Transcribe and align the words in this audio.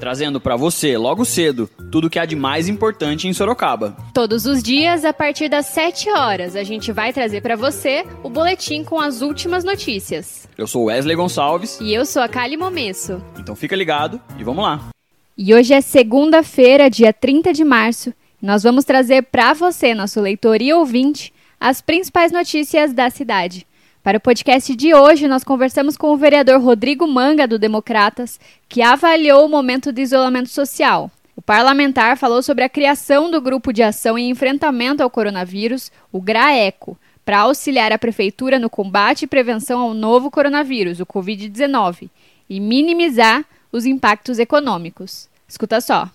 trazendo 0.00 0.40
para 0.40 0.56
você, 0.56 0.96
logo 0.96 1.26
cedo, 1.26 1.68
tudo 1.92 2.06
o 2.06 2.10
que 2.10 2.18
há 2.18 2.24
de 2.24 2.34
mais 2.34 2.68
importante 2.68 3.28
em 3.28 3.34
Sorocaba. 3.34 3.94
Todos 4.14 4.46
os 4.46 4.62
dias, 4.62 5.04
a 5.04 5.12
partir 5.12 5.50
das 5.50 5.66
7 5.66 6.10
horas, 6.10 6.56
a 6.56 6.64
gente 6.64 6.90
vai 6.90 7.12
trazer 7.12 7.42
para 7.42 7.54
você 7.54 8.06
o 8.22 8.30
boletim 8.30 8.82
com 8.82 8.98
as 8.98 9.20
últimas 9.20 9.62
notícias. 9.62 10.48
Eu 10.56 10.66
sou 10.66 10.84
Wesley 10.84 11.14
Gonçalves. 11.14 11.78
E 11.80 11.92
eu 11.92 12.06
sou 12.06 12.22
a 12.22 12.28
Kali 12.28 12.56
Momesso. 12.56 13.22
Então 13.38 13.54
fica 13.54 13.76
ligado 13.76 14.18
e 14.38 14.42
vamos 14.42 14.64
lá. 14.64 14.88
E 15.36 15.54
hoje 15.54 15.74
é 15.74 15.82
segunda-feira, 15.82 16.88
dia 16.88 17.12
30 17.12 17.52
de 17.52 17.62
março. 17.62 18.12
Nós 18.40 18.62
vamos 18.62 18.86
trazer 18.86 19.24
para 19.24 19.52
você, 19.52 19.94
nosso 19.94 20.18
leitor 20.18 20.62
e 20.62 20.72
ouvinte, 20.72 21.30
as 21.60 21.82
principais 21.82 22.32
notícias 22.32 22.94
da 22.94 23.10
cidade. 23.10 23.66
Para 24.02 24.16
o 24.16 24.20
podcast 24.20 24.74
de 24.74 24.94
hoje, 24.94 25.28
nós 25.28 25.44
conversamos 25.44 25.94
com 25.94 26.08
o 26.08 26.16
vereador 26.16 26.58
Rodrigo 26.58 27.06
Manga, 27.06 27.46
do 27.46 27.58
Democratas, 27.58 28.40
que 28.66 28.80
avaliou 28.80 29.44
o 29.44 29.48
momento 29.48 29.92
de 29.92 30.00
isolamento 30.00 30.48
social. 30.48 31.10
O 31.36 31.42
parlamentar 31.42 32.16
falou 32.16 32.42
sobre 32.42 32.64
a 32.64 32.68
criação 32.68 33.30
do 33.30 33.42
Grupo 33.42 33.74
de 33.74 33.82
Ação 33.82 34.18
e 34.18 34.26
Enfrentamento 34.26 35.02
ao 35.02 35.10
Coronavírus, 35.10 35.92
o 36.10 36.18
GRAECO, 36.18 36.96
para 37.26 37.40
auxiliar 37.40 37.92
a 37.92 37.98
Prefeitura 37.98 38.58
no 38.58 38.70
combate 38.70 39.24
e 39.24 39.28
prevenção 39.28 39.80
ao 39.80 39.92
novo 39.92 40.30
coronavírus, 40.30 40.98
o 40.98 41.04
Covid-19, 41.04 42.08
e 42.48 42.58
minimizar 42.58 43.44
os 43.70 43.84
impactos 43.84 44.38
econômicos. 44.38 45.28
Escuta 45.46 45.78
só. 45.78 46.08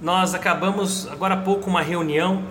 Nós 0.00 0.34
acabamos 0.34 1.06
agora 1.06 1.34
há 1.34 1.40
pouco 1.40 1.70
uma 1.70 1.80
reunião 1.80 2.42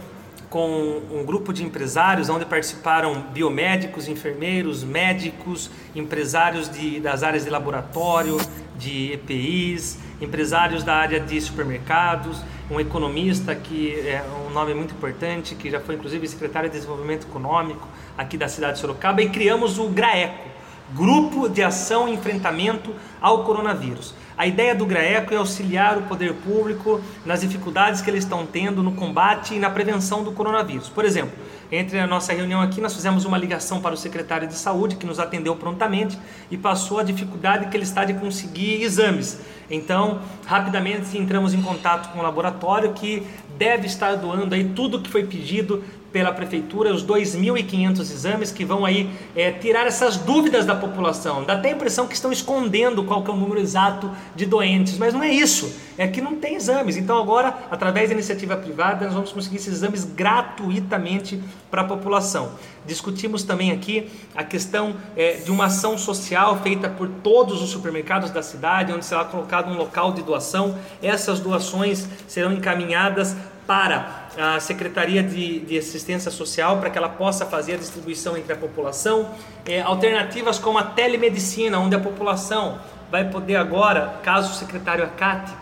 com 0.54 1.02
um 1.12 1.26
grupo 1.26 1.52
de 1.52 1.64
empresários 1.64 2.30
onde 2.30 2.46
participaram 2.46 3.24
biomédicos, 3.34 4.08
enfermeiros, 4.08 4.84
médicos, 4.84 5.72
empresários 5.96 6.70
de, 6.70 7.00
das 7.00 7.24
áreas 7.24 7.44
de 7.44 7.50
laboratório, 7.50 8.38
de 8.78 9.14
EPIs, 9.14 9.98
empresários 10.22 10.84
da 10.84 10.94
área 10.94 11.20
de 11.20 11.42
supermercados, 11.42 12.40
um 12.70 12.80
economista 12.80 13.56
que 13.56 13.94
é 14.02 14.24
um 14.48 14.54
nome 14.54 14.76
muito 14.76 14.94
importante, 14.94 15.56
que 15.56 15.72
já 15.72 15.80
foi 15.80 15.96
inclusive 15.96 16.28
secretário 16.28 16.70
de 16.70 16.76
Desenvolvimento 16.76 17.26
Econômico 17.26 17.88
aqui 18.16 18.38
da 18.38 18.48
cidade 18.48 18.74
de 18.74 18.80
Sorocaba, 18.80 19.24
e 19.24 19.30
criamos 19.30 19.80
o 19.80 19.90
GRAECO, 19.90 20.50
Grupo 20.94 21.50
de 21.50 21.64
Ação 21.64 22.08
e 22.08 22.14
Enfrentamento 22.14 22.94
ao 23.20 23.44
Coronavírus. 23.44 24.14
A 24.38 24.48
ideia 24.48 24.74
do 24.74 24.86
GRAECO 24.86 25.34
é 25.34 25.38
auxiliar 25.38 25.98
o 25.98 26.04
poder 26.04 26.34
público 26.34 27.00
nas 27.26 27.42
dificuldades 27.42 28.02
que 28.02 28.10
eles 28.10 28.24
estão 28.24 28.46
tendo 28.46 28.82
no 28.82 28.94
combate 28.94 29.54
e 29.54 29.60
na 29.60 29.70
prevenção 29.70 30.24
do 30.24 30.32
coronavírus. 30.32 30.90
Por 30.90 31.06
exemplo, 31.06 31.34
entre 31.72 32.00
a 32.00 32.08
nossa 32.08 32.34
reunião 32.34 32.62
aqui, 32.62 32.82
nós 32.82 32.96
fizemos 32.96 33.26
uma 33.26 33.38
ligação 33.38 33.80
para 33.80 33.94
o 33.94 33.98
secretário 33.98 34.48
de 34.48 34.56
saúde, 34.56 34.96
que 34.96 35.06
nos 35.06 35.20
atendeu 35.20 35.56
prontamente 35.56 36.18
e 36.50 36.58
passou 36.58 37.00
a 37.00 37.04
dificuldade 37.04 37.68
que 37.68 37.78
ele 37.78 37.84
está 37.84 38.06
de 38.06 38.14
conseguir 38.16 38.82
exames. 38.82 39.40
Então, 39.70 40.22
rapidamente 40.46 41.18
entramos 41.18 41.54
em 41.54 41.62
contato 41.62 42.12
com 42.12 42.20
o 42.20 42.22
laboratório 42.22 42.94
que 42.94 43.26
deve 43.58 43.86
estar 43.86 44.16
doando 44.16 44.56
aí 44.56 44.66
tudo 44.70 45.02
que 45.02 45.10
foi 45.10 45.24
pedido 45.24 45.84
pela 46.14 46.32
prefeitura, 46.32 46.94
os 46.94 47.04
2.500 47.04 48.00
exames 48.00 48.52
que 48.52 48.64
vão 48.64 48.86
aí 48.86 49.10
é, 49.36 49.52
tirar 49.52 49.88
essas 49.88 50.16
dúvidas 50.16 50.64
da 50.64 50.76
população. 50.76 51.44
Dá 51.44 51.54
até 51.54 51.70
a 51.70 51.72
impressão 51.72 52.08
que 52.08 52.14
estão 52.14 52.32
escondendo 52.32 53.04
qual 53.04 53.26
é 53.26 53.30
o 53.32 53.36
número 53.36 53.60
exato 53.60 54.12
de 54.36 54.46
doentes, 54.46 55.00
mas 55.00 55.12
não 55.12 55.24
é 55.24 55.30
isso. 55.30 55.76
É 55.98 56.08
que 56.08 56.22
não 56.22 56.36
tem 56.36 56.56
exames. 56.56 56.98
Então 56.98 57.20
agora, 57.20 57.58
através 57.70 58.10
da 58.10 58.14
iniciativa 58.16 58.56
privada, 58.56 59.06
nós 59.06 59.14
vamos 59.16 59.32
conseguir 59.32 59.58
esses 59.58 59.74
exames 59.74 60.04
gratuitamente 60.04 61.42
para 61.70 61.82
a 61.82 61.86
população. 61.86 62.52
Discutimos 62.86 63.44
também 63.44 63.72
aqui 63.72 64.12
a 64.36 64.44
questão 64.44 64.96
é, 65.16 65.38
de 65.38 65.50
uma 65.50 65.66
ação 65.66 65.98
social 65.98 66.62
feita 66.62 66.90
por 66.90 67.08
todos 67.08 67.62
os 67.62 67.70
supermercados 67.70 68.30
da 68.30 68.44
cidade, 68.44 68.92
onde 68.92 69.06
será 69.06 69.26
colocado 69.26 69.72
um 69.72 69.78
local 69.78 70.12
de 70.12 70.22
doação. 70.22 70.78
Essas 71.02 71.40
doações 71.40 72.08
serão 72.28 72.52
encaminhadas 72.54 73.36
para 73.66 74.24
a 74.38 74.60
Secretaria 74.60 75.22
de, 75.22 75.60
de 75.60 75.78
Assistência 75.78 76.32
Social 76.32 76.78
para 76.78 76.90
que 76.90 76.98
ela 76.98 77.10
possa 77.10 77.46
fazer 77.46 77.76
a 77.76 77.78
distribuição 77.78 78.36
entre 78.38 78.54
a 78.54 78.56
população. 78.56 79.30
É, 79.66 79.82
alternativas 79.82 80.60
como 80.60 80.78
a 80.78 80.84
telemedicina, 80.84 81.80
onde 81.80 81.96
a 81.96 82.00
população 82.00 82.80
vai 83.12 83.30
poder 83.30 83.56
agora, 83.56 84.20
caso 84.24 84.52
o 84.52 84.56
secretário 84.56 85.04
acate, 85.04 85.54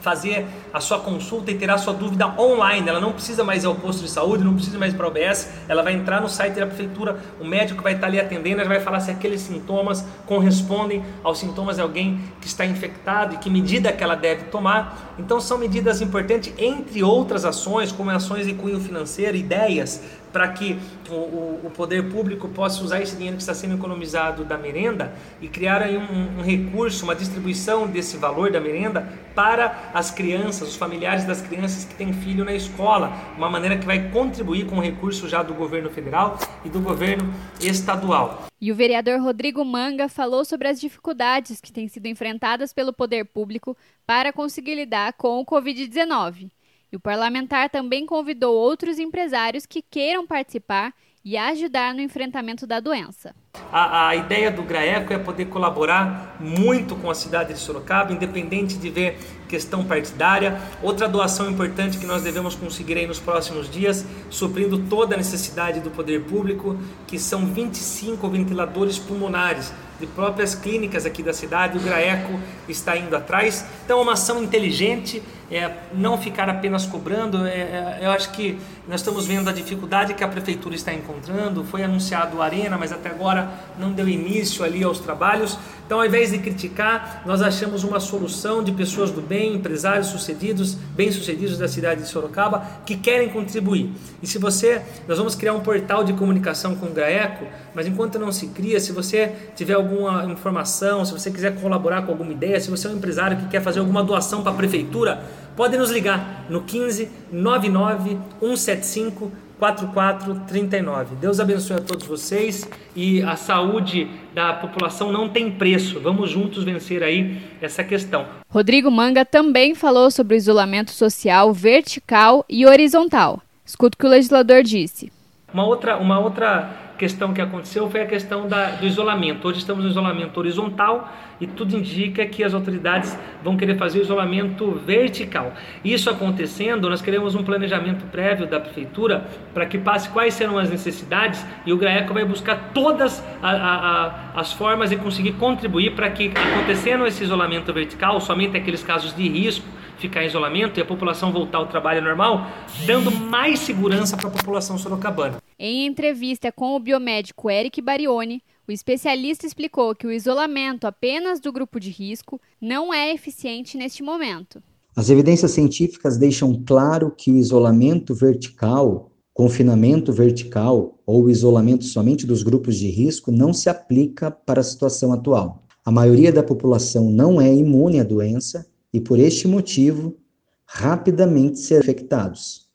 fazer 0.00 0.46
a 0.72 0.80
sua 0.80 0.98
consulta 1.00 1.50
e 1.50 1.54
terá 1.54 1.78
sua 1.78 1.92
dúvida 1.92 2.26
online. 2.38 2.88
Ela 2.88 3.00
não 3.00 3.12
precisa 3.12 3.44
mais 3.44 3.64
ir 3.64 3.66
ao 3.66 3.74
posto 3.74 4.02
de 4.02 4.10
saúde, 4.10 4.44
não 4.44 4.54
precisa 4.54 4.78
mais 4.78 4.94
para 4.94 5.06
o 5.06 5.08
OBS. 5.08 5.48
Ela 5.68 5.82
vai 5.82 5.92
entrar 5.92 6.20
no 6.20 6.28
site 6.28 6.54
da 6.54 6.66
prefeitura, 6.66 7.18
o 7.40 7.44
médico 7.44 7.82
vai 7.82 7.94
estar 7.94 8.06
ali 8.06 8.18
atendendo, 8.18 8.60
ele 8.60 8.68
vai 8.68 8.80
falar 8.80 9.00
se 9.00 9.10
aqueles 9.10 9.40
sintomas 9.40 10.04
correspondem 10.26 11.04
aos 11.22 11.38
sintomas 11.38 11.76
de 11.76 11.82
alguém 11.82 12.20
que 12.40 12.46
está 12.46 12.64
infectado 12.64 13.34
e 13.34 13.38
que 13.38 13.50
medida 13.50 13.92
que 13.92 14.02
ela 14.02 14.14
deve 14.14 14.44
tomar. 14.44 15.14
Então 15.18 15.40
são 15.40 15.58
medidas 15.58 16.00
importantes, 16.00 16.52
entre 16.58 17.02
outras 17.02 17.44
ações, 17.44 17.92
como 17.92 18.10
ações 18.10 18.46
de 18.46 18.54
cunho 18.54 18.80
financeiro, 18.80 19.36
ideias 19.36 20.00
para 20.32 20.48
que 20.48 20.78
o, 21.08 21.14
o, 21.14 21.60
o, 21.64 21.70
poder 21.70 22.10
público 22.10 22.48
possa 22.48 22.82
usar 22.82 23.00
esse 23.00 23.16
dinheiro 23.16 23.36
que 23.36 23.42
está 23.42 23.54
sendo 23.54 23.74
economizado 23.74 24.44
da 24.44 24.56
merenda 24.56 25.12
e 25.40 25.48
criar 25.48 25.82
aí 25.82 25.96
um, 25.96 26.38
um, 26.38 26.42
recurso, 26.42 27.04
uma 27.04 27.14
distribuição 27.14 27.86
desse 27.86 28.16
valor 28.16 28.50
da 28.50 28.60
merenda 28.60 29.08
para 29.34 29.90
as 29.94 30.10
crianças, 30.10 30.68
os 30.68 30.76
familiares 30.76 31.24
das 31.24 31.40
crianças 31.40 31.84
que 31.84 31.94
têm 31.94 32.12
filho 32.12 32.44
na 32.44 32.54
escola, 32.54 33.12
uma 33.36 33.48
maneira 33.48 33.78
que 33.78 33.86
vai 33.86 34.10
contribuir 34.10 34.66
com 34.66 34.76
o 34.76 34.80
recurso 34.80 35.28
já 35.28 35.42
do 35.42 35.54
governo 35.54 35.90
federal 35.90 36.38
e 36.64 36.68
do 36.68 36.80
governo 36.80 37.32
estadual. 37.60 38.46
E 38.60 38.70
o 38.70 38.74
vereador 38.74 39.20
Rodrigo 39.20 39.64
Manga 39.64 40.08
falou 40.08 40.44
sobre 40.44 40.68
as 40.68 40.78
dificuldades 40.78 41.60
que 41.60 41.72
têm 41.72 41.88
sido 41.88 42.06
enfrentadas 42.06 42.72
pelo 42.72 42.92
poder 42.92 43.24
público 43.24 43.76
para 44.06 44.32
conseguir 44.32 44.74
lidar 44.74 45.14
com 45.14 45.40
o 45.40 45.46
Covid-19. 45.46 46.50
E 46.92 46.96
o 46.96 47.00
parlamentar 47.00 47.70
também 47.70 48.04
convidou 48.04 48.54
outros 48.54 48.98
empresários 48.98 49.64
que 49.64 49.80
queiram 49.80 50.26
participar 50.26 50.92
e 51.24 51.36
ajudar 51.36 51.94
no 51.94 52.00
enfrentamento 52.00 52.66
da 52.66 52.80
doença. 52.80 53.34
A, 53.70 54.08
a, 54.08 54.16
ideia 54.16 54.50
do 54.50 54.62
GRAECO 54.62 55.12
é 55.12 55.18
poder 55.18 55.46
colaborar 55.46 56.36
muito 56.40 56.96
com 56.96 57.10
a 57.10 57.14
cidade 57.14 57.52
de 57.52 57.58
Sorocaba, 57.58 58.12
independente 58.12 58.78
de 58.78 58.88
ver 58.88 59.18
questão 59.48 59.84
partidária. 59.84 60.58
Outra 60.82 61.08
doação 61.08 61.50
importante 61.50 61.98
que 61.98 62.06
nós 62.06 62.22
devemos 62.22 62.54
conseguir 62.54 62.96
aí 62.96 63.06
nos 63.06 63.20
próximos 63.20 63.68
dias, 63.68 64.06
suprindo 64.30 64.78
toda 64.78 65.14
a 65.14 65.18
necessidade 65.18 65.80
do 65.80 65.90
poder 65.90 66.22
público, 66.22 66.78
que 67.06 67.18
são 67.18 67.44
25 67.46 68.26
ventiladores 68.28 68.98
pulmonares 68.98 69.72
de 69.98 70.06
próprias 70.06 70.54
clínicas 70.54 71.04
aqui 71.04 71.22
da 71.22 71.32
cidade. 71.32 71.76
O 71.76 71.80
GRAECO 71.80 72.40
está 72.68 72.96
indo 72.96 73.14
atrás. 73.14 73.66
Então, 73.84 73.98
é 73.98 74.02
uma 74.02 74.14
ação 74.14 74.42
inteligente, 74.42 75.22
é, 75.50 75.70
não 75.92 76.16
ficar 76.16 76.48
apenas 76.48 76.86
cobrando. 76.86 77.46
É, 77.46 77.50
é, 77.50 77.98
eu 78.02 78.10
acho 78.10 78.30
que 78.30 78.58
nós 78.86 79.00
estamos 79.00 79.26
vendo 79.26 79.48
a 79.48 79.52
dificuldade 79.52 80.14
que 80.14 80.22
a 80.22 80.28
prefeitura 80.28 80.74
está 80.74 80.92
encontrando. 80.92 81.64
Foi 81.64 81.82
anunciado 81.82 82.36
o 82.36 82.42
Arena, 82.42 82.78
mas 82.78 82.92
até 82.92 83.10
agora 83.10 83.50
não 83.78 83.92
deu 83.92 84.08
início 84.08 84.64
ali 84.64 84.84
aos 84.84 85.00
trabalhos. 85.00 85.58
Então, 85.90 85.98
ao 85.98 86.06
invés 86.06 86.30
de 86.30 86.38
criticar, 86.38 87.22
nós 87.26 87.42
achamos 87.42 87.82
uma 87.82 87.98
solução 87.98 88.62
de 88.62 88.70
pessoas 88.70 89.10
do 89.10 89.20
bem, 89.20 89.56
empresários 89.56 90.06
sucedidos, 90.06 90.74
bem-sucedidos 90.94 91.58
da 91.58 91.66
cidade 91.66 92.02
de 92.02 92.08
Sorocaba, 92.08 92.64
que 92.86 92.96
querem 92.96 93.28
contribuir. 93.28 93.90
E 94.22 94.26
se 94.26 94.38
você, 94.38 94.82
nós 95.08 95.18
vamos 95.18 95.34
criar 95.34 95.52
um 95.52 95.58
portal 95.58 96.04
de 96.04 96.12
comunicação 96.12 96.76
com 96.76 96.86
o 96.86 96.90
GAECO, 96.90 97.44
mas 97.74 97.88
enquanto 97.88 98.20
não 98.20 98.30
se 98.30 98.46
cria, 98.48 98.78
se 98.78 98.92
você 98.92 99.32
tiver 99.56 99.74
alguma 99.74 100.26
informação, 100.26 101.04
se 101.04 101.12
você 101.12 101.28
quiser 101.28 101.60
colaborar 101.60 102.02
com 102.02 102.12
alguma 102.12 102.30
ideia, 102.30 102.60
se 102.60 102.70
você 102.70 102.86
é 102.86 102.90
um 102.90 102.94
empresário 102.94 103.36
que 103.38 103.48
quer 103.48 103.60
fazer 103.60 103.80
alguma 103.80 104.04
doação 104.04 104.42
para 104.42 104.52
a 104.52 104.54
prefeitura, 104.54 105.24
pode 105.60 105.76
nos 105.76 105.90
ligar 105.90 106.46
no 106.48 106.62
15 106.62 107.10
99 107.30 108.16
175 108.40 109.30
4439. 109.58 111.16
Deus 111.16 111.38
abençoe 111.38 111.76
a 111.76 111.80
todos 111.82 112.06
vocês 112.06 112.66
e 112.96 113.20
a 113.20 113.36
saúde 113.36 114.08
da 114.34 114.54
população 114.54 115.12
não 115.12 115.28
tem 115.28 115.50
preço. 115.50 116.00
Vamos 116.00 116.30
juntos 116.30 116.64
vencer 116.64 117.02
aí 117.02 117.42
essa 117.60 117.84
questão. 117.84 118.24
Rodrigo 118.48 118.90
Manga 118.90 119.22
também 119.22 119.74
falou 119.74 120.10
sobre 120.10 120.34
o 120.34 120.38
isolamento 120.38 120.92
social 120.92 121.52
vertical 121.52 122.42
e 122.48 122.64
horizontal. 122.64 123.42
Escuta 123.62 123.96
o 123.96 123.98
que 123.98 124.06
o 124.06 124.10
legislador 124.10 124.62
disse. 124.62 125.12
Uma 125.52 125.66
outra, 125.66 125.98
uma 125.98 126.18
outra 126.18 126.89
questão 127.00 127.32
que 127.32 127.40
aconteceu 127.40 127.88
foi 127.88 128.02
a 128.02 128.06
questão 128.06 128.46
da, 128.46 128.72
do 128.72 128.86
isolamento. 128.86 129.48
Hoje 129.48 129.60
estamos 129.60 129.82
no 129.82 129.88
isolamento 129.88 130.38
horizontal 130.38 131.10
e 131.40 131.46
tudo 131.46 131.74
indica 131.74 132.26
que 132.26 132.44
as 132.44 132.52
autoridades 132.52 133.18
vão 133.42 133.56
querer 133.56 133.78
fazer 133.78 134.00
o 134.00 134.02
isolamento 134.02 134.72
vertical. 134.84 135.54
Isso 135.82 136.10
acontecendo, 136.10 136.90
nós 136.90 137.00
queremos 137.00 137.34
um 137.34 137.42
planejamento 137.42 138.04
prévio 138.12 138.46
da 138.46 138.60
prefeitura 138.60 139.26
para 139.54 139.64
que 139.64 139.78
passe 139.78 140.10
quais 140.10 140.34
serão 140.34 140.58
as 140.58 140.68
necessidades 140.68 141.42
e 141.64 141.72
o 141.72 141.78
GRAECO 141.78 142.12
vai 142.12 142.26
buscar 142.26 142.70
todas 142.74 143.24
a, 143.42 143.50
a, 143.50 143.76
a, 143.96 144.40
as 144.40 144.52
formas 144.52 144.90
de 144.90 144.96
conseguir 144.96 145.32
contribuir 145.32 145.94
para 145.94 146.10
que 146.10 146.30
acontecendo 146.34 147.06
esse 147.06 147.24
isolamento 147.24 147.72
vertical, 147.72 148.20
somente 148.20 148.58
aqueles 148.58 148.82
casos 148.82 149.16
de 149.16 149.26
risco, 149.26 149.64
ficar 149.96 150.22
em 150.22 150.26
isolamento 150.26 150.78
e 150.78 150.82
a 150.82 150.84
população 150.84 151.32
voltar 151.32 151.56
ao 151.56 151.66
trabalho 151.66 152.02
normal, 152.02 152.46
dando 152.84 153.10
mais 153.10 153.60
segurança 153.60 154.18
para 154.18 154.28
a 154.28 154.30
população 154.30 154.76
sorocabana. 154.76 155.40
Em 155.62 155.86
entrevista 155.86 156.50
com 156.50 156.74
o 156.74 156.80
biomédico 156.80 157.50
Eric 157.50 157.82
Barioni, 157.82 158.42
o 158.66 158.72
especialista 158.72 159.46
explicou 159.46 159.94
que 159.94 160.06
o 160.06 160.10
isolamento 160.10 160.86
apenas 160.86 161.38
do 161.38 161.52
grupo 161.52 161.78
de 161.78 161.90
risco 161.90 162.40
não 162.58 162.94
é 162.94 163.12
eficiente 163.12 163.76
neste 163.76 164.02
momento. 164.02 164.62
As 164.96 165.10
evidências 165.10 165.50
científicas 165.50 166.16
deixam 166.16 166.64
claro 166.64 167.10
que 167.14 167.30
o 167.30 167.36
isolamento 167.36 168.14
vertical, 168.14 169.12
confinamento 169.34 170.14
vertical 170.14 170.98
ou 171.04 171.28
isolamento 171.28 171.84
somente 171.84 172.26
dos 172.26 172.42
grupos 172.42 172.76
de 172.76 172.88
risco 172.88 173.30
não 173.30 173.52
se 173.52 173.68
aplica 173.68 174.30
para 174.30 174.62
a 174.62 174.64
situação 174.64 175.12
atual. 175.12 175.62
A 175.84 175.90
maioria 175.90 176.32
da 176.32 176.42
população 176.42 177.10
não 177.10 177.38
é 177.38 177.52
imune 177.54 178.00
à 178.00 178.02
doença 178.02 178.66
e, 178.94 178.98
por 178.98 179.18
este 179.18 179.46
motivo, 179.46 180.16
rapidamente 180.64 181.58
serão 181.58 181.82
infectados. 181.82 182.69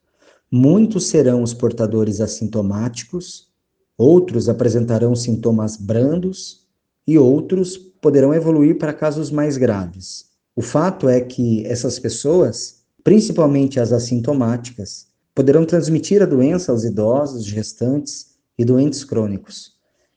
Muitos 0.58 1.08
serão 1.08 1.44
os 1.44 1.54
portadores 1.54 2.22
assintomáticos, 2.22 3.50
outros 3.98 4.48
apresentarão 4.48 5.14
sintomas 5.14 5.76
brandos 5.76 6.66
e 7.06 7.18
outros 7.18 7.76
poderão 7.76 8.34
evoluir 8.34 8.78
para 8.78 8.94
casos 8.94 9.30
mais 9.30 9.58
graves. 9.58 10.28
O 10.56 10.62
fato 10.62 11.10
é 11.10 11.20
que 11.20 11.66
essas 11.66 12.00
pessoas, 12.00 12.78
principalmente 13.04 13.82
as 13.82 13.92
assintomáticas, 13.92 15.08
poderão 15.36 15.66
transmitir 15.66 16.22
a 16.24 16.26
doença 16.26 16.72
aos 16.72 16.86
idosos, 16.86 17.44
gestantes 17.44 18.28
e 18.58 18.64
doentes 18.64 19.04
crônicos. 19.04 19.74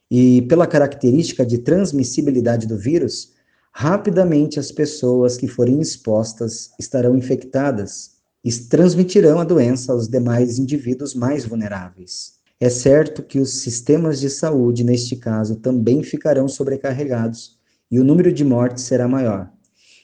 E 0.09 0.43
pela 0.43 0.69
característica 0.69 1.45
de 1.45 1.59
transmissibilidade 1.59 2.65
do 2.65 2.79
vírus, 2.79 3.33
rapidamente 3.73 4.61
as 4.61 4.71
pessoas 4.71 5.37
que 5.37 5.49
forem 5.49 5.81
expostas 5.81 6.71
estarão 6.79 7.17
infectadas 7.17 8.18
e 8.49 8.51
transmitirão 8.67 9.39
a 9.39 9.45
doença 9.45 9.93
aos 9.93 10.09
demais 10.09 10.59
indivíduos 10.59 11.15
mais 11.15 11.45
vulneráveis. 11.45 12.39
É 12.59 12.71
certo 12.71 13.23
que 13.23 13.39
os 13.39 13.61
sistemas 13.61 14.19
de 14.19 14.31
saúde, 14.31 14.83
neste 14.83 15.17
caso, 15.17 15.57
também 15.57 16.03
ficarão 16.03 16.49
sobrecarregados 16.49 17.59
e 17.91 18.01
o 18.01 18.05
número 18.05 18.33
de 18.33 18.43
mortes 18.43 18.85
será 18.85 19.07
maior. 19.07 19.51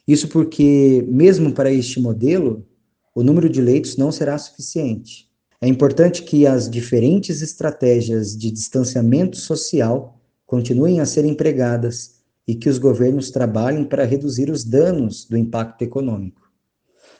Isso 0.06 0.28
porque, 0.28 1.02
mesmo 1.08 1.54
para 1.54 1.72
este 1.72 1.98
modelo, 1.98 2.66
o 3.14 3.22
número 3.22 3.48
de 3.48 3.62
leitos 3.62 3.96
não 3.96 4.12
será 4.12 4.36
suficiente. 4.36 5.26
É 5.58 5.66
importante 5.66 6.22
que 6.22 6.46
as 6.46 6.68
diferentes 6.68 7.40
estratégias 7.40 8.36
de 8.36 8.50
distanciamento 8.50 9.38
social 9.38 10.20
continuem 10.44 11.00
a 11.00 11.06
ser 11.06 11.24
empregadas 11.24 12.16
e 12.46 12.54
que 12.54 12.68
os 12.68 12.76
governos 12.76 13.30
trabalhem 13.30 13.86
para 13.86 14.04
reduzir 14.04 14.50
os 14.50 14.64
danos 14.64 15.24
do 15.24 15.34
impacto 15.34 15.80
econômico. 15.80 16.43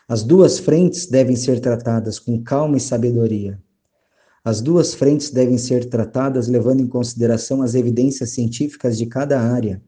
As 0.07 0.23
duas 0.23 0.59
frentes 0.59 1.07
devem 1.07 1.35
ser 1.35 1.61
tratadas 1.61 2.19
com 2.19 2.43
calma 2.43 2.77
e 2.77 2.81
sabedoria. 2.81 3.59
As 4.45 4.61
duas 4.61 4.93
frentes 4.93 5.31
devem 5.31 5.57
ser 5.57 5.87
tratadas 5.87 6.47
levando 6.47 6.81
em 6.81 6.87
consideração 6.87 7.63
as 7.63 7.75
evidências 7.75 8.31
científicas 8.31 8.99
de 8.99 9.07
cada 9.07 9.41
área. 9.41 9.83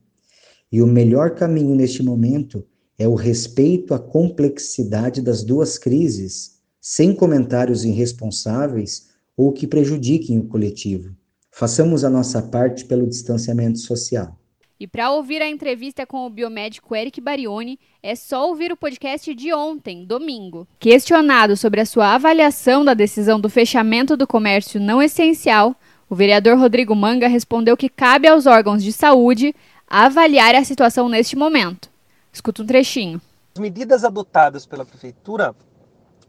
E 0.73 0.81
o 0.81 0.87
melhor 0.87 1.35
caminho 1.35 1.75
neste 1.75 2.03
momento 2.03 2.65
é 2.99 3.07
o 3.07 3.15
respeito 3.15 3.93
à 3.93 3.99
complexidade 3.99 5.21
das 5.21 5.45
duas 5.45 5.77
crises, 5.77 6.61
sem 6.81 7.15
comentários 7.15 7.85
irresponsáveis 7.85 9.09
ou 9.37 9.53
que 9.53 9.67
prejudiquem 9.67 10.39
o 10.39 10.47
coletivo. 10.49 11.15
Façamos 11.51 12.05
a 12.05 12.09
nossa 12.11 12.41
parte 12.41 12.87
pelo 12.87 13.07
distanciamento 13.07 13.79
social. 13.81 14.39
E 14.79 14.87
para 14.87 15.11
ouvir 15.11 15.41
a 15.41 15.49
entrevista 15.49 16.05
com 16.05 16.27
o 16.27 16.31
biomédico 16.31 16.95
Eric 16.95 17.19
Barioni, 17.19 17.81
é 18.03 18.15
só 18.15 18.47
ouvir 18.47 18.71
o 18.71 18.77
podcast 18.77 19.35
de 19.35 19.51
ontem, 19.51 20.05
domingo. 20.05 20.69
Questionado 20.79 21.57
sobre 21.57 21.81
a 21.81 21.87
sua 21.87 22.15
avaliação 22.15 22.85
da 22.85 22.93
decisão 22.93 23.41
do 23.41 23.49
fechamento 23.49 24.19
do 24.19 24.27
comércio 24.27 24.79
não 24.79 25.03
essencial, 25.03 25.75
o 26.11 26.15
vereador 26.15 26.59
Rodrigo 26.59 26.95
Manga 26.95 27.27
respondeu 27.27 27.75
que 27.75 27.89
cabe 27.89 28.29
aos 28.29 28.45
órgãos 28.45 28.85
de 28.85 28.93
saúde 28.93 29.55
avaliar 29.89 30.55
a 30.55 30.63
situação 30.63 31.09
neste 31.09 31.37
momento. 31.37 31.89
Escuta 32.31 32.63
um 32.63 32.67
trechinho. 32.67 33.19
As 33.55 33.61
medidas 33.63 34.05
adotadas 34.05 34.67
pela 34.67 34.85
prefeitura 34.85 35.57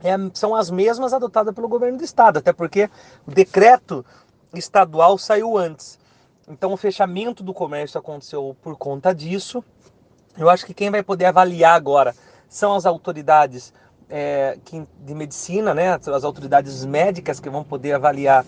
é, 0.02 0.16
são 0.34 0.56
as 0.56 0.72
mesmas 0.72 1.12
adotadas 1.12 1.54
pelo 1.54 1.68
governo 1.68 1.98
do 1.98 2.04
estado, 2.06 2.38
até 2.38 2.54
porque 2.54 2.90
o 3.28 3.32
decreto 3.32 4.06
estadual 4.54 5.18
saiu 5.18 5.58
antes. 5.58 6.00
Então 6.48 6.72
o 6.72 6.78
fechamento 6.78 7.44
do 7.44 7.54
comércio 7.54 8.00
aconteceu 8.00 8.56
por 8.62 8.78
conta 8.78 9.14
disso. 9.14 9.64
Eu 10.38 10.50
acho 10.50 10.66
que 10.66 10.74
quem 10.74 10.90
vai 10.90 11.04
poder 11.04 11.26
avaliar 11.26 11.76
agora 11.76 12.16
são 12.48 12.74
as 12.74 12.86
autoridades 12.86 13.74
é, 14.10 14.58
de 15.04 15.14
medicina, 15.14 15.74
né, 15.74 15.94
as 15.94 16.24
autoridades 16.24 16.86
médicas 16.86 17.40
que 17.42 17.50
vão 17.50 17.64
poder 17.64 17.94
avaliar 17.94 18.46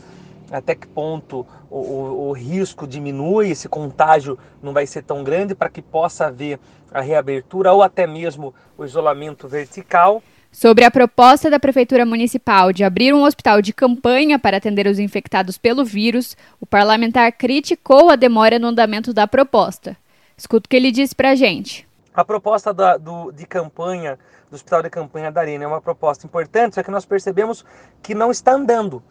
até 0.49 0.73
que 0.73 0.87
ponto 0.87 1.45
o, 1.69 1.77
o, 1.77 2.29
o, 2.29 2.31
risco 2.31 2.87
diminui, 2.87 3.51
esse 3.51 3.67
contágio 3.67 4.39
não 4.63 4.73
vai 4.73 4.87
ser 4.87 5.03
tão 5.03 5.23
grande 5.23 5.53
para 5.53 5.69
que 5.69 5.81
possa 5.81 6.27
haver 6.27 6.59
a 6.91 7.01
reabertura 7.01 7.71
ou 7.71 7.83
até 7.83 8.07
mesmo 8.07 8.53
o 8.77 8.83
isolamento 8.83 9.47
vertical. 9.47 10.23
Sobre 10.51 10.83
a 10.83 10.89
proposta 10.89 11.47
da 11.47 11.59
Prefeitura 11.59 12.07
Municipal 12.07 12.73
de 12.73 12.83
abrir 12.83 13.13
um 13.13 13.23
hospital 13.23 13.61
de 13.61 13.71
campanha 13.71 14.39
para 14.39 14.57
atender 14.57 14.87
os 14.87 14.97
infectados 14.97 15.59
pelo 15.59 15.85
vírus, 15.85 16.35
o 16.59 16.65
parlamentar 16.65 17.31
criticou 17.33 18.09
a 18.09 18.15
demora 18.15 18.57
no 18.57 18.67
andamento 18.67 19.13
da 19.13 19.27
proposta. 19.27 19.95
Escuta 20.35 20.65
o 20.65 20.69
que 20.69 20.75
ele 20.75 20.91
disse 20.91 21.15
para 21.15 21.31
a 21.31 21.35
gente. 21.35 21.87
A 22.15 22.25
proposta 22.25 22.73
da, 22.73 22.97
do, 22.97 23.31
de 23.31 23.45
campanha, 23.45 24.17
do 24.49 24.55
Hospital 24.55 24.81
de 24.81 24.89
Campanha 24.89 25.31
da 25.31 25.39
Arena, 25.39 25.65
é 25.65 25.67
uma 25.67 25.79
proposta 25.79 26.25
importante, 26.25 26.75
só 26.75 26.81
que 26.81 26.89
nós 26.89 27.05
percebemos 27.05 27.63
que 28.01 28.15
não 28.15 28.31
está 28.31 28.53
andando, 28.53 29.03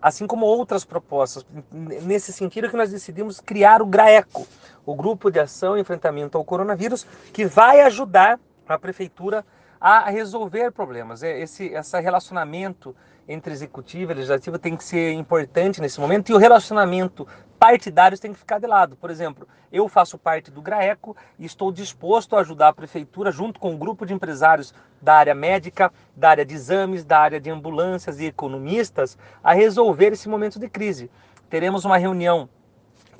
assim 0.00 0.28
como 0.28 0.46
outras 0.46 0.84
propostas. 0.84 1.44
Nesse 1.72 2.32
sentido 2.32 2.70
que 2.70 2.76
nós 2.76 2.92
decidimos 2.92 3.40
criar 3.40 3.82
o 3.82 3.86
GRAECO, 3.86 4.46
o 4.86 4.94
Grupo 4.94 5.28
de 5.28 5.40
Ação 5.40 5.76
e 5.76 5.80
Enfrentamento 5.80 6.38
ao 6.38 6.44
Coronavírus, 6.44 7.04
que 7.32 7.44
vai 7.44 7.80
ajudar 7.80 8.38
a 8.68 8.78
Prefeitura 8.78 9.44
resolver 10.10 10.70
problemas. 10.72 11.22
É, 11.22 11.38
esse, 11.40 11.66
esse 11.66 12.00
relacionamento 12.00 12.96
entre 13.28 13.52
executivo 13.52 14.12
e 14.12 14.14
legislativo 14.14 14.58
tem 14.58 14.76
que 14.76 14.84
ser 14.84 15.12
importante 15.12 15.80
nesse 15.80 16.00
momento 16.00 16.30
e 16.30 16.34
o 16.34 16.38
relacionamento 16.38 17.26
partidário 17.58 18.18
tem 18.18 18.32
que 18.32 18.38
ficar 18.38 18.58
de 18.58 18.66
lado. 18.66 18.96
Por 18.96 19.10
exemplo, 19.10 19.46
eu 19.72 19.88
faço 19.88 20.18
parte 20.18 20.50
do 20.50 20.60
GRAECO 20.60 21.16
e 21.38 21.44
estou 21.44 21.72
disposto 21.72 22.36
a 22.36 22.40
ajudar 22.40 22.68
a 22.68 22.72
prefeitura, 22.72 23.30
junto 23.30 23.58
com 23.60 23.72
um 23.72 23.78
grupo 23.78 24.04
de 24.04 24.12
empresários 24.12 24.74
da 25.00 25.14
área 25.14 25.34
médica, 25.34 25.92
da 26.14 26.30
área 26.30 26.44
de 26.44 26.54
exames, 26.54 27.04
da 27.04 27.18
área 27.18 27.40
de 27.40 27.50
ambulâncias 27.50 28.20
e 28.20 28.26
economistas, 28.26 29.18
a 29.42 29.52
resolver 29.52 30.12
esse 30.12 30.28
momento 30.28 30.58
de 30.58 30.68
crise. 30.68 31.10
Teremos 31.48 31.84
uma 31.84 31.96
reunião 31.96 32.48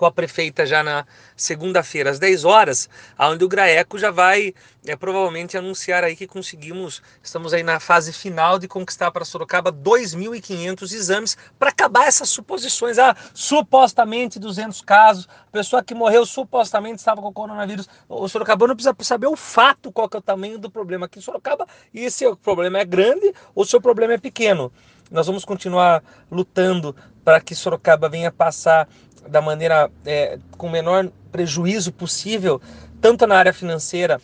com 0.04 0.08
a 0.08 0.12
prefeita 0.12 0.66
já 0.66 0.82
na 0.82 1.06
segunda-feira, 1.34 2.10
às 2.10 2.18
10 2.18 2.44
horas, 2.44 2.90
onde 3.18 3.42
o 3.42 3.48
Graeco 3.48 3.98
já 3.98 4.10
vai 4.10 4.52
é, 4.86 4.94
provavelmente 4.94 5.56
anunciar 5.56 6.04
aí 6.04 6.14
que 6.14 6.26
conseguimos, 6.26 7.00
estamos 7.22 7.54
aí 7.54 7.62
na 7.62 7.80
fase 7.80 8.12
final 8.12 8.58
de 8.58 8.68
conquistar 8.68 9.10
para 9.10 9.24
Sorocaba 9.24 9.72
2.500 9.72 10.82
exames 10.92 11.38
para 11.58 11.70
acabar 11.70 12.06
essas 12.06 12.28
suposições. 12.28 12.98
Ah, 12.98 13.16
supostamente 13.32 14.38
200 14.38 14.82
casos, 14.82 15.26
pessoa 15.50 15.82
que 15.82 15.94
morreu 15.94 16.26
supostamente 16.26 16.98
estava 16.98 17.22
com 17.22 17.32
coronavírus. 17.32 17.88
O 18.06 18.28
Sorocabano 18.28 18.76
precisa 18.76 18.94
saber 19.00 19.28
o 19.28 19.36
fato, 19.36 19.90
qual 19.90 20.06
que 20.06 20.18
é 20.18 20.20
o 20.20 20.22
tamanho 20.22 20.58
do 20.58 20.70
problema 20.70 21.06
aqui 21.06 21.18
em 21.18 21.22
Sorocaba 21.22 21.66
e 21.94 22.10
se 22.10 22.26
o 22.26 22.36
problema 22.36 22.78
é 22.78 22.84
grande 22.84 23.32
ou 23.54 23.64
se 23.64 23.74
o 23.74 23.80
problema 23.80 24.12
é 24.12 24.18
pequeno. 24.18 24.70
Nós 25.10 25.26
vamos 25.26 25.44
continuar 25.44 26.02
lutando 26.30 26.94
para 27.24 27.40
que 27.40 27.54
Sorocaba 27.54 28.08
venha 28.08 28.30
passar 28.30 28.88
da 29.28 29.40
maneira 29.40 29.90
é, 30.04 30.38
com 30.56 30.66
o 30.66 30.70
menor 30.70 31.10
prejuízo 31.30 31.92
possível, 31.92 32.60
tanto 33.00 33.26
na 33.26 33.36
área 33.36 33.52
financeira 33.52 34.20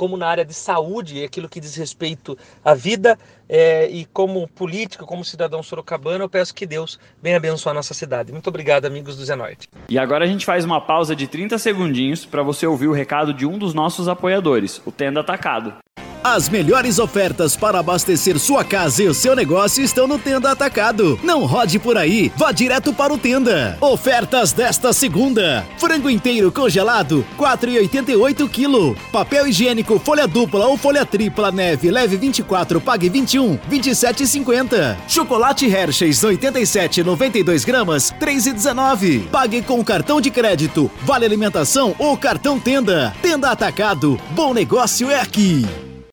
como 0.00 0.16
na 0.16 0.26
área 0.26 0.46
de 0.46 0.54
saúde, 0.54 1.22
aquilo 1.22 1.46
que 1.46 1.60
diz 1.60 1.76
respeito 1.76 2.38
à 2.64 2.72
vida, 2.72 3.18
é, 3.46 3.86
e 3.86 4.06
como 4.06 4.48
político, 4.48 5.04
como 5.04 5.22
cidadão 5.22 5.62
sorocabano, 5.62 6.24
eu 6.24 6.28
peço 6.28 6.54
que 6.54 6.64
Deus 6.64 6.98
venha 7.22 7.36
abençoar 7.36 7.74
nossa 7.74 7.92
cidade. 7.92 8.32
Muito 8.32 8.46
obrigado, 8.46 8.86
amigos 8.86 9.14
do 9.14 9.24
Zenorte. 9.26 9.68
E 9.90 9.98
agora 9.98 10.24
a 10.24 10.26
gente 10.26 10.46
faz 10.46 10.64
uma 10.64 10.80
pausa 10.80 11.14
de 11.14 11.26
30 11.26 11.58
segundinhos 11.58 12.24
para 12.24 12.42
você 12.42 12.66
ouvir 12.66 12.88
o 12.88 12.92
recado 12.92 13.34
de 13.34 13.44
um 13.44 13.58
dos 13.58 13.74
nossos 13.74 14.08
apoiadores, 14.08 14.80
o 14.86 14.90
Tenda 14.90 15.20
Atacado. 15.20 15.74
As 16.22 16.50
melhores 16.50 16.98
ofertas 16.98 17.56
para 17.56 17.78
abastecer 17.78 18.38
sua 18.38 18.62
casa 18.62 19.02
e 19.02 19.08
o 19.08 19.14
seu 19.14 19.34
negócio 19.34 19.82
estão 19.82 20.06
no 20.06 20.18
Tenda 20.18 20.50
Atacado. 20.50 21.18
Não 21.22 21.46
rode 21.46 21.78
por 21.78 21.96
aí, 21.96 22.30
vá 22.36 22.52
direto 22.52 22.92
para 22.92 23.12
o 23.12 23.16
Tenda. 23.16 23.78
Ofertas 23.80 24.52
desta 24.52 24.92
segunda: 24.92 25.66
frango 25.78 26.10
inteiro 26.10 26.52
congelado, 26.52 27.24
4,88 27.38 28.48
kg. 28.50 29.00
Papel 29.10 29.48
higiênico 29.48 29.98
folha 29.98 30.28
dupla 30.28 30.66
ou 30.66 30.76
folha 30.76 31.06
tripla 31.06 31.50
neve 31.50 31.90
leve 31.90 32.18
24, 32.18 32.82
pague 32.82 33.08
21, 33.08 33.56
27,50. 33.70 34.96
Chocolate 35.08 35.66
Hershey's 35.66 36.22
87, 36.22 37.02
92 37.02 37.64
gramas, 37.64 38.12
3,19. 38.20 39.26
Pague 39.28 39.62
com 39.62 39.82
cartão 39.82 40.20
de 40.20 40.30
crédito, 40.30 40.90
vale 41.02 41.24
alimentação 41.24 41.94
ou 41.98 42.14
cartão 42.14 42.60
Tenda. 42.60 43.14
Tenda 43.22 43.50
Atacado, 43.50 44.20
bom 44.32 44.52
negócio 44.52 45.10
é 45.10 45.18
aqui. 45.18 45.66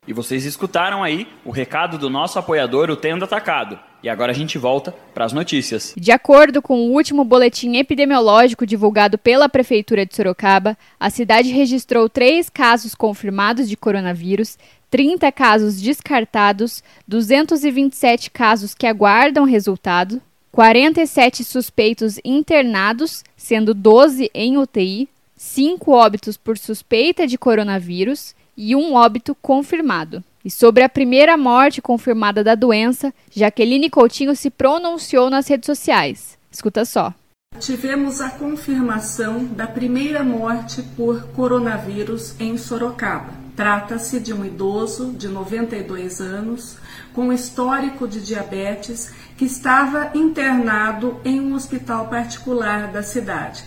E 0.07 0.13
vocês 0.13 0.45
escutaram 0.45 1.03
aí 1.03 1.27
o 1.43 1.51
recado 1.51 1.97
do 1.97 2.09
nosso 2.09 2.39
apoiador, 2.39 2.89
o 2.89 2.95
Tenda 2.95 3.25
Atacado. 3.25 3.77
E 4.01 4.07
agora 4.07 4.31
a 4.31 4.35
gente 4.35 4.57
volta 4.57 4.95
para 5.13 5.25
as 5.25 5.33
notícias. 5.33 5.93
De 5.97 6.13
acordo 6.13 6.61
com 6.61 6.79
o 6.79 6.93
último 6.93 7.25
boletim 7.25 7.75
epidemiológico 7.75 8.65
divulgado 8.65 9.17
pela 9.17 9.49
Prefeitura 9.49 10.05
de 10.05 10.15
Sorocaba, 10.15 10.77
a 10.97 11.09
cidade 11.09 11.49
registrou 11.51 12.07
três 12.07 12.49
casos 12.49 12.95
confirmados 12.95 13.67
de 13.67 13.75
coronavírus, 13.75 14.57
30 14.89 15.29
casos 15.33 15.81
descartados, 15.81 16.81
227 17.05 18.31
casos 18.31 18.73
que 18.73 18.87
aguardam 18.87 19.43
resultado, 19.43 20.21
47 20.53 21.43
suspeitos 21.43 22.17
internados, 22.23 23.25
sendo 23.35 23.73
12 23.73 24.31
em 24.33 24.57
UTI, 24.57 25.09
5 25.35 25.91
óbitos 25.91 26.37
por 26.37 26.57
suspeita 26.57 27.27
de 27.27 27.37
coronavírus 27.37 28.33
e 28.57 28.75
um 28.75 28.95
óbito 28.95 29.35
confirmado. 29.41 30.23
E 30.43 30.49
sobre 30.49 30.83
a 30.83 30.89
primeira 30.89 31.37
morte 31.37 31.81
confirmada 31.81 32.43
da 32.43 32.55
doença, 32.55 33.13
Jaqueline 33.29 33.89
Coutinho 33.89 34.35
se 34.35 34.49
pronunciou 34.49 35.29
nas 35.29 35.47
redes 35.47 35.67
sociais. 35.67 36.37
Escuta 36.51 36.85
só. 36.85 37.13
Tivemos 37.59 38.21
a 38.21 38.29
confirmação 38.29 39.43
da 39.45 39.67
primeira 39.67 40.23
morte 40.23 40.81
por 40.95 41.27
coronavírus 41.29 42.33
em 42.39 42.57
Sorocaba. 42.57 43.33
Trata-se 43.55 44.19
de 44.19 44.33
um 44.33 44.45
idoso 44.45 45.11
de 45.13 45.27
92 45.27 46.21
anos 46.21 46.77
com 47.13 47.33
histórico 47.33 48.07
de 48.07 48.21
diabetes 48.21 49.11
que 49.35 49.45
estava 49.45 50.11
internado 50.13 51.19
em 51.25 51.39
um 51.39 51.55
hospital 51.55 52.07
particular 52.07 52.91
da 52.91 53.01
cidade 53.01 53.63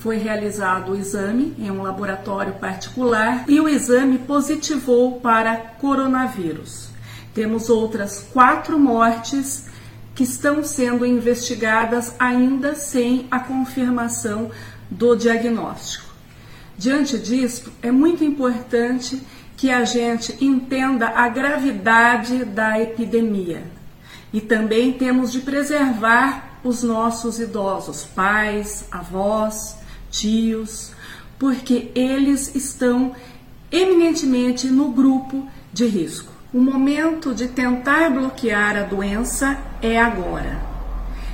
foi 0.00 0.16
realizado 0.16 0.92
o 0.92 0.96
exame 0.96 1.54
em 1.58 1.70
um 1.70 1.82
laboratório 1.82 2.54
particular 2.54 3.44
e 3.46 3.60
o 3.60 3.68
exame 3.68 4.16
positivou 4.18 5.20
para 5.20 5.56
coronavírus. 5.56 6.88
Temos 7.34 7.68
outras 7.68 8.26
quatro 8.32 8.78
mortes 8.78 9.66
que 10.14 10.22
estão 10.22 10.64
sendo 10.64 11.04
investigadas 11.04 12.14
ainda 12.18 12.74
sem 12.74 13.26
a 13.30 13.40
confirmação 13.40 14.50
do 14.90 15.14
diagnóstico. 15.14 16.06
Diante 16.78 17.18
disso, 17.18 17.70
é 17.82 17.90
muito 17.90 18.24
importante 18.24 19.22
que 19.54 19.70
a 19.70 19.84
gente 19.84 20.42
entenda 20.42 21.08
a 21.08 21.28
gravidade 21.28 22.42
da 22.46 22.80
epidemia 22.80 23.64
e 24.32 24.40
também 24.40 24.94
temos 24.94 25.30
de 25.30 25.40
preservar 25.40 26.58
os 26.64 26.82
nossos 26.82 27.38
idosos, 27.38 28.04
pais, 28.04 28.86
avós, 28.90 29.79
tios, 30.10 30.92
porque 31.38 31.90
eles 31.94 32.54
estão 32.54 33.14
eminentemente 33.70 34.66
no 34.66 34.90
grupo 34.90 35.48
de 35.72 35.86
risco. 35.86 36.32
O 36.52 36.60
momento 36.60 37.34
de 37.34 37.48
tentar 37.48 38.10
bloquear 38.10 38.76
a 38.76 38.82
doença 38.82 39.56
é 39.80 40.00
agora. 40.00 40.60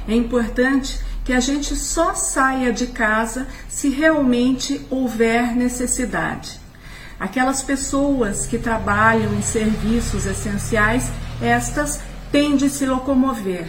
É 0.07 0.15
importante 0.15 1.01
que 1.25 1.33
a 1.33 1.41
gente 1.41 1.75
só 1.75 2.15
saia 2.15 2.73
de 2.73 2.87
casa 2.89 3.49
se 3.69 3.89
realmente 3.89 4.87
houver 4.91 5.57
necessidade. 5.57 6.61
Aquelas 7.19 7.63
pessoas 7.63 8.47
que 8.47 8.59
trabalham 8.59 9.35
em 9.35 9.43
serviços 9.43 10.27
essenciais, 10.27 11.11
estas 11.41 11.99
têm 12.31 12.57
de 12.57 12.69
se 12.69 12.85
locomover. 12.85 13.69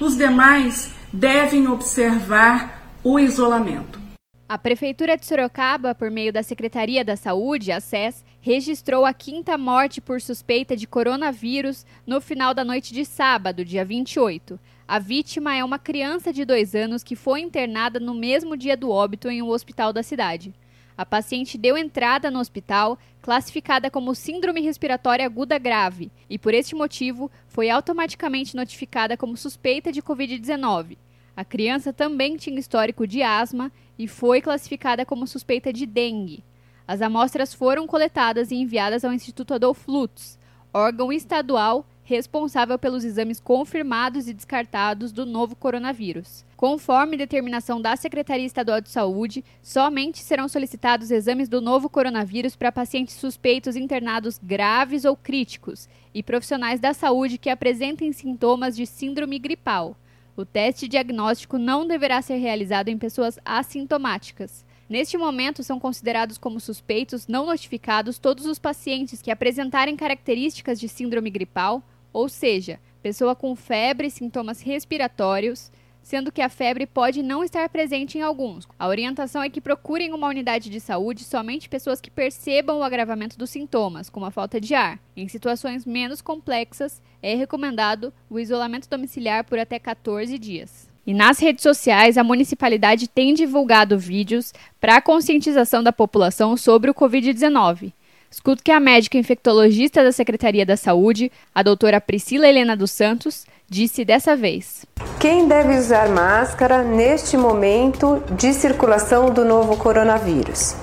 Os 0.00 0.16
demais 0.16 0.90
devem 1.12 1.68
observar 1.68 2.92
o 3.02 3.18
isolamento. 3.18 4.07
A 4.48 4.56
Prefeitura 4.56 5.14
de 5.14 5.26
Sorocaba, 5.26 5.94
por 5.94 6.10
meio 6.10 6.32
da 6.32 6.42
Secretaria 6.42 7.04
da 7.04 7.16
Saúde, 7.16 7.70
a 7.70 7.80
SES, 7.80 8.24
registrou 8.40 9.04
a 9.04 9.12
quinta 9.12 9.58
morte 9.58 10.00
por 10.00 10.22
suspeita 10.22 10.74
de 10.74 10.86
coronavírus 10.86 11.84
no 12.06 12.18
final 12.18 12.54
da 12.54 12.64
noite 12.64 12.94
de 12.94 13.04
sábado, 13.04 13.62
dia 13.62 13.84
28. 13.84 14.58
A 14.88 14.98
vítima 14.98 15.54
é 15.54 15.62
uma 15.62 15.78
criança 15.78 16.32
de 16.32 16.46
dois 16.46 16.74
anos 16.74 17.02
que 17.02 17.14
foi 17.14 17.42
internada 17.42 18.00
no 18.00 18.14
mesmo 18.14 18.56
dia 18.56 18.74
do 18.74 18.90
óbito 18.90 19.28
em 19.28 19.42
um 19.42 19.50
hospital 19.50 19.92
da 19.92 20.02
cidade. 20.02 20.54
A 20.96 21.04
paciente 21.04 21.58
deu 21.58 21.76
entrada 21.76 22.30
no 22.30 22.40
hospital, 22.40 22.98
classificada 23.20 23.90
como 23.90 24.14
Síndrome 24.14 24.62
Respiratória 24.62 25.26
Aguda 25.26 25.58
Grave, 25.58 26.10
e 26.28 26.38
por 26.38 26.54
este 26.54 26.74
motivo 26.74 27.30
foi 27.48 27.68
automaticamente 27.68 28.56
notificada 28.56 29.14
como 29.14 29.36
suspeita 29.36 29.92
de 29.92 30.00
Covid-19. 30.00 30.96
A 31.38 31.44
criança 31.44 31.92
também 31.92 32.36
tinha 32.36 32.58
histórico 32.58 33.06
de 33.06 33.22
asma 33.22 33.70
e 33.96 34.08
foi 34.08 34.40
classificada 34.40 35.06
como 35.06 35.24
suspeita 35.24 35.72
de 35.72 35.86
dengue. 35.86 36.42
As 36.84 37.00
amostras 37.00 37.54
foram 37.54 37.86
coletadas 37.86 38.50
e 38.50 38.56
enviadas 38.56 39.04
ao 39.04 39.12
Instituto 39.12 39.54
Adolfo 39.54 39.88
Lutz, 39.88 40.36
órgão 40.74 41.12
estadual 41.12 41.86
responsável 42.02 42.76
pelos 42.76 43.04
exames 43.04 43.38
confirmados 43.38 44.26
e 44.26 44.34
descartados 44.34 45.12
do 45.12 45.24
novo 45.24 45.54
coronavírus. 45.54 46.44
Conforme 46.56 47.16
determinação 47.16 47.80
da 47.80 47.94
Secretaria 47.94 48.44
Estadual 48.44 48.80
de 48.80 48.88
Saúde, 48.88 49.44
somente 49.62 50.18
serão 50.18 50.48
solicitados 50.48 51.12
exames 51.12 51.48
do 51.48 51.60
novo 51.60 51.88
coronavírus 51.88 52.56
para 52.56 52.72
pacientes 52.72 53.14
suspeitos 53.14 53.76
internados 53.76 54.40
graves 54.42 55.04
ou 55.04 55.16
críticos 55.16 55.88
e 56.12 56.20
profissionais 56.20 56.80
da 56.80 56.92
saúde 56.92 57.38
que 57.38 57.48
apresentem 57.48 58.12
sintomas 58.12 58.74
de 58.74 58.84
síndrome 58.86 59.38
gripal. 59.38 59.96
O 60.38 60.44
teste 60.44 60.86
diagnóstico 60.86 61.58
não 61.58 61.84
deverá 61.84 62.22
ser 62.22 62.36
realizado 62.36 62.88
em 62.88 62.96
pessoas 62.96 63.40
assintomáticas. 63.44 64.64
Neste 64.88 65.18
momento, 65.18 65.64
são 65.64 65.80
considerados 65.80 66.38
como 66.38 66.60
suspeitos 66.60 67.26
não 67.26 67.46
notificados 67.46 68.20
todos 68.20 68.46
os 68.46 68.56
pacientes 68.56 69.20
que 69.20 69.32
apresentarem 69.32 69.96
características 69.96 70.78
de 70.78 70.88
síndrome 70.88 71.28
gripal, 71.28 71.82
ou 72.12 72.28
seja, 72.28 72.78
pessoa 73.02 73.34
com 73.34 73.56
febre 73.56 74.06
e 74.06 74.10
sintomas 74.12 74.60
respiratórios, 74.60 75.72
sendo 76.08 76.32
que 76.32 76.40
a 76.40 76.48
febre 76.48 76.86
pode 76.86 77.22
não 77.22 77.44
estar 77.44 77.68
presente 77.68 78.16
em 78.16 78.22
alguns. 78.22 78.66
A 78.78 78.88
orientação 78.88 79.42
é 79.42 79.50
que 79.50 79.60
procurem 79.60 80.14
uma 80.14 80.26
unidade 80.26 80.70
de 80.70 80.80
saúde 80.80 81.22
somente 81.22 81.68
pessoas 81.68 82.00
que 82.00 82.10
percebam 82.10 82.78
o 82.78 82.82
agravamento 82.82 83.36
dos 83.36 83.50
sintomas, 83.50 84.08
como 84.08 84.24
a 84.24 84.30
falta 84.30 84.58
de 84.58 84.74
ar. 84.74 84.98
Em 85.14 85.28
situações 85.28 85.84
menos 85.84 86.22
complexas, 86.22 87.02
é 87.22 87.34
recomendado 87.34 88.10
o 88.30 88.40
isolamento 88.40 88.88
domiciliar 88.88 89.44
por 89.44 89.58
até 89.58 89.78
14 89.78 90.38
dias. 90.38 90.88
E 91.06 91.12
nas 91.12 91.38
redes 91.38 91.62
sociais, 91.62 92.16
a 92.16 92.24
municipalidade 92.24 93.06
tem 93.06 93.34
divulgado 93.34 93.98
vídeos 93.98 94.54
para 94.80 95.02
conscientização 95.02 95.82
da 95.82 95.92
população 95.92 96.56
sobre 96.56 96.90
o 96.90 96.94
Covid-19. 96.94 97.92
Escuto 98.30 98.62
que 98.62 98.70
a 98.70 98.78
médica 98.78 99.16
infectologista 99.16 100.04
da 100.04 100.12
Secretaria 100.12 100.66
da 100.66 100.76
Saúde, 100.76 101.32
a 101.54 101.62
doutora 101.62 102.00
Priscila 102.00 102.46
Helena 102.46 102.76
dos 102.76 102.90
Santos, 102.90 103.46
disse 103.66 104.04
dessa 104.04 104.36
vez. 104.36 104.84
Quem 105.18 105.48
deve 105.48 105.78
usar 105.78 106.10
máscara 106.10 106.82
neste 106.82 107.36
momento 107.36 108.22
de 108.32 108.52
circulação 108.52 109.30
do 109.30 109.44
novo 109.44 109.76
coronavírus? 109.76 110.74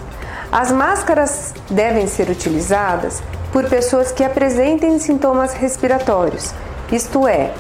As 0.52 0.72
máscaras 0.72 1.54
devem 1.70 2.08
ser 2.08 2.30
utilizadas 2.30 3.22
por 3.52 3.70
pessoas 3.70 4.12
que 4.12 4.24
apresentem 4.24 4.98
sintomas 5.00 5.54
respiratórios, 5.54 6.52
isto 6.92 7.28
é, 7.28 7.54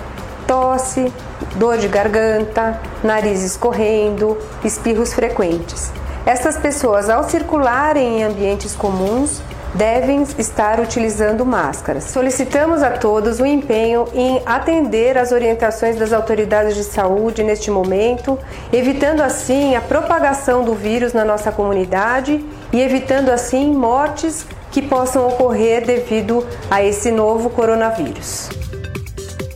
tosse, 0.47 1.11
dor 1.57 1.77
de 1.77 1.87
garganta, 1.87 2.81
nariz 3.03 3.43
escorrendo, 3.43 4.37
espirros 4.63 5.13
frequentes. 5.13 5.91
Essas 6.25 6.57
pessoas, 6.57 7.09
ao 7.09 7.29
circularem 7.29 8.19
em 8.19 8.23
ambientes 8.23 8.73
comuns, 8.73 9.41
devem 9.75 10.23
estar 10.37 10.79
utilizando 10.79 11.45
máscaras. 11.45 12.05
Solicitamos 12.05 12.81
a 12.81 12.91
todos 12.91 13.39
o 13.39 13.45
empenho 13.45 14.07
em 14.13 14.41
atender 14.45 15.17
às 15.17 15.31
orientações 15.31 15.97
das 15.97 16.13
autoridades 16.13 16.75
de 16.75 16.83
saúde 16.83 17.43
neste 17.43 17.69
momento, 17.69 18.39
evitando 18.71 19.21
assim 19.21 19.75
a 19.75 19.81
propagação 19.81 20.63
do 20.63 20.73
vírus 20.73 21.13
na 21.13 21.25
nossa 21.25 21.51
comunidade 21.51 22.43
e 22.71 22.79
evitando 22.79 23.29
assim 23.29 23.73
mortes 23.73 24.47
que 24.71 24.81
possam 24.81 25.27
ocorrer 25.27 25.85
devido 25.85 26.45
a 26.71 26.83
esse 26.83 27.11
novo 27.11 27.49
coronavírus. 27.49 28.49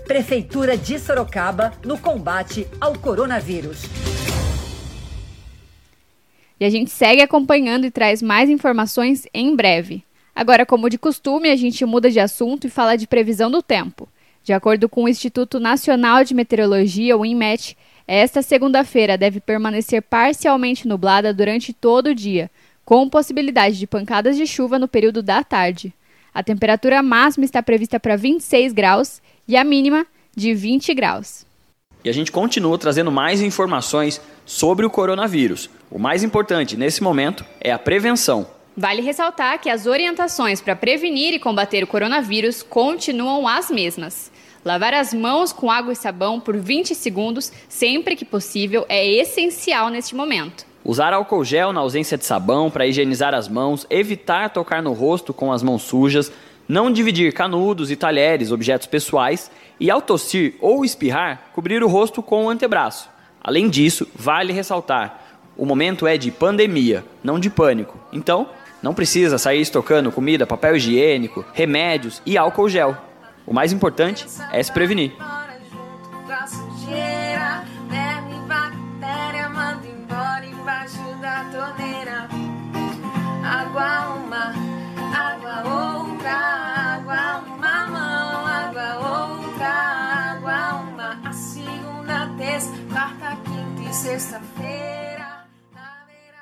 Prefeitura 0.05 0.75
de 0.75 0.99
Sorocaba 0.99 1.73
no 1.85 1.97
combate 1.97 2.67
ao 2.81 2.93
coronavírus. 2.93 3.83
E 6.59 6.65
a 6.65 6.69
gente 6.69 6.91
segue 6.91 7.21
acompanhando 7.21 7.85
e 7.85 7.91
traz 7.91 8.21
mais 8.21 8.49
informações 8.49 9.25
em 9.33 9.55
breve. 9.55 10.03
Agora, 10.39 10.65
como 10.65 10.89
de 10.89 10.97
costume, 10.97 11.49
a 11.49 11.55
gente 11.57 11.85
muda 11.85 12.09
de 12.09 12.17
assunto 12.17 12.65
e 12.65 12.69
fala 12.69 12.95
de 12.95 13.05
previsão 13.05 13.51
do 13.51 13.61
tempo. 13.61 14.07
De 14.41 14.53
acordo 14.53 14.87
com 14.87 15.03
o 15.03 15.09
Instituto 15.09 15.59
Nacional 15.59 16.23
de 16.23 16.33
Meteorologia, 16.33 17.17
o 17.17 17.25
INMET, 17.25 17.77
esta 18.07 18.41
segunda-feira 18.41 19.17
deve 19.17 19.41
permanecer 19.41 20.01
parcialmente 20.01 20.87
nublada 20.87 21.33
durante 21.33 21.73
todo 21.73 22.11
o 22.11 22.15
dia, 22.15 22.49
com 22.85 23.09
possibilidade 23.09 23.77
de 23.77 23.85
pancadas 23.85 24.37
de 24.37 24.47
chuva 24.47 24.79
no 24.79 24.87
período 24.87 25.21
da 25.21 25.43
tarde. 25.43 25.93
A 26.33 26.41
temperatura 26.41 27.03
máxima 27.03 27.43
está 27.43 27.61
prevista 27.61 27.99
para 27.99 28.15
26 28.15 28.71
graus 28.71 29.21
e 29.45 29.57
a 29.57 29.63
mínima 29.65 30.07
de 30.33 30.53
20 30.53 30.93
graus. 30.93 31.45
E 32.01 32.09
a 32.09 32.13
gente 32.13 32.31
continua 32.31 32.77
trazendo 32.77 33.11
mais 33.11 33.41
informações 33.41 34.21
sobre 34.45 34.85
o 34.85 34.89
coronavírus. 34.89 35.69
O 35.91 35.99
mais 35.99 36.23
importante 36.23 36.77
nesse 36.77 37.03
momento 37.03 37.43
é 37.59 37.73
a 37.73 37.77
prevenção. 37.77 38.57
Vale 38.75 39.01
ressaltar 39.01 39.59
que 39.59 39.69
as 39.69 39.85
orientações 39.85 40.61
para 40.61 40.75
prevenir 40.75 41.33
e 41.33 41.39
combater 41.39 41.83
o 41.83 41.87
coronavírus 41.87 42.63
continuam 42.63 43.47
as 43.47 43.69
mesmas. 43.69 44.31
Lavar 44.63 44.93
as 44.93 45.13
mãos 45.13 45.53
com 45.53 45.71
água 45.71 45.93
e 45.93 45.95
sabão 45.95 46.39
por 46.39 46.57
20 46.57 46.93
segundos, 46.93 47.51
sempre 47.67 48.15
que 48.15 48.25
possível, 48.25 48.85
é 48.89 49.05
essencial 49.05 49.89
neste 49.89 50.15
momento. 50.15 50.65
Usar 50.83 51.13
álcool 51.13 51.43
gel 51.43 51.73
na 51.73 51.81
ausência 51.81 52.17
de 52.17 52.25
sabão 52.25 52.69
para 52.69 52.87
higienizar 52.87 53.33
as 53.33 53.47
mãos, 53.47 53.85
evitar 53.89 54.49
tocar 54.49 54.81
no 54.81 54.93
rosto 54.93 55.33
com 55.33 55.51
as 55.51 55.61
mãos 55.61 55.83
sujas, 55.83 56.31
não 56.67 56.91
dividir 56.91 57.33
canudos 57.33 57.89
e 57.89 57.95
talheres, 57.95 58.51
objetos 58.51 58.87
pessoais, 58.87 59.49
e 59.79 59.89
ao 59.89 60.01
tossir 60.01 60.55
ou 60.59 60.85
espirrar, 60.85 61.49
cobrir 61.53 61.83
o 61.83 61.87
rosto 61.87 62.21
com 62.21 62.45
o 62.45 62.49
antebraço. 62.49 63.09
Além 63.41 63.69
disso, 63.69 64.07
vale 64.13 64.53
ressaltar: 64.53 65.21
o 65.57 65.65
momento 65.65 66.05
é 66.05 66.17
de 66.17 66.31
pandemia, 66.31 67.03
não 67.23 67.39
de 67.39 67.49
pânico. 67.49 67.97
Então, 68.13 68.47
não 68.81 68.93
precisa 68.93 69.37
sair 69.37 69.61
estocando 69.61 70.11
comida, 70.11 70.47
papel 70.47 70.75
higiênico, 70.75 71.45
remédios 71.53 72.21
e 72.25 72.37
álcool 72.37 72.69
gel. 72.69 72.95
O 73.45 73.53
mais 73.53 73.73
importante 73.73 74.25
é 74.51 74.61
se 74.61 74.71
prevenir. 74.71 75.13
Água 83.43 84.15
uma, 84.15 84.53
água 85.15 85.63
outra, 85.65 86.31
água 86.31 87.43
uma 87.47 87.87
mão, 87.87 88.45
água 88.45 89.33
outra, 89.33 89.67
água 89.67 90.81
uma. 90.83 91.19
A 91.27 91.33
segunda, 91.33 92.29
terça, 92.37 92.71
quarta, 92.91 93.37
quinta 93.43 93.89
e 93.89 93.93
sexta-feira. 93.93 94.58